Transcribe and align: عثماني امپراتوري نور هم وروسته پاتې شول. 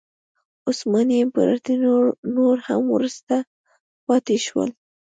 عثماني 0.69 1.15
امپراتوري 1.21 1.75
نور 2.35 2.55
هم 2.67 2.83
وروسته 2.95 3.35
پاتې 4.07 4.35
شول. 4.45 4.69